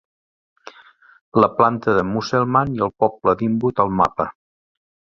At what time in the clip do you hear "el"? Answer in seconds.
2.89-2.93